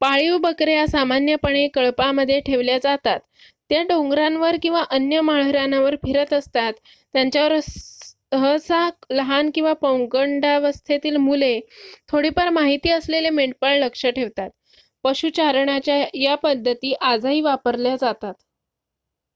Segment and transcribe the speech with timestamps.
[0.00, 3.20] पाळीव बकऱ्या सामान्यपणे कळपामध्ये ठेवल्या जातात
[3.70, 6.72] त्या डोंगरांवर किंवा अन्य माळरानावर फिरत असतात
[7.14, 11.58] त्यांच्यावर सहसा लहान किंवा पौगंडावस्थेतील मुले
[12.08, 14.50] थोडीफार माहिती असलेले मेंढपाळ लक्ष ठेवतात
[15.04, 18.34] पशुचारणाच्या या पद्धती आजही वापरल्या जातात